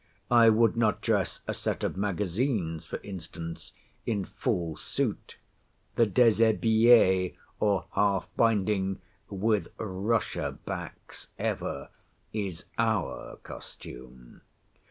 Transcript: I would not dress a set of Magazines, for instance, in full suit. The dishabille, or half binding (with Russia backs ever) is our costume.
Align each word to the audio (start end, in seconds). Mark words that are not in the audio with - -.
I 0.31 0.49
would 0.49 0.75
not 0.75 0.99
dress 1.01 1.41
a 1.47 1.53
set 1.53 1.83
of 1.83 1.95
Magazines, 1.95 2.87
for 2.87 2.97
instance, 3.03 3.71
in 4.03 4.25
full 4.25 4.75
suit. 4.75 5.37
The 5.95 6.07
dishabille, 6.07 7.33
or 7.59 7.85
half 7.93 8.27
binding 8.35 8.99
(with 9.29 9.67
Russia 9.77 10.57
backs 10.65 11.29
ever) 11.37 11.89
is 12.33 12.65
our 12.79 13.35
costume. 13.43 14.41